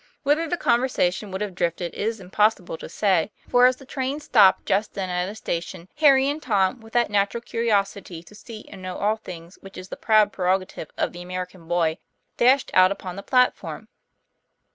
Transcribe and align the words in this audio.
Whither 0.23 0.47
the 0.49 0.57
conversation 0.57 1.29
would 1.29 1.41
have 1.41 1.53
drifted 1.53 1.93
it 1.93 1.97
is 1.99 2.19
impossible 2.19 2.75
to 2.75 2.89
say; 2.89 3.31
for, 3.47 3.67
as 3.67 3.75
the 3.75 3.85
train 3.85 4.19
stopped 4.19 4.65
just 4.65 4.95
then 4.95 5.11
at 5.11 5.29
a 5.29 5.35
station, 5.35 5.89
Harry 5.97 6.27
and 6.27 6.41
Tom, 6.41 6.79
with 6.79 6.91
that 6.93 7.11
natural 7.11 7.39
curi 7.43 7.67
osity 7.69 8.25
to 8.25 8.33
see 8.33 8.65
and 8.69 8.81
know 8.81 8.97
all 8.97 9.17
things 9.17 9.59
which 9.61 9.77
is 9.77 9.89
the 9.89 9.97
proud 9.97 10.33
prerogative 10.33 10.89
of 10.97 11.13
the 11.13 11.21
American 11.21 11.67
boy, 11.67 11.99
dashed 12.37 12.71
out 12.73 12.91
upon 12.91 13.15
the 13.15 13.21
platform. 13.21 13.89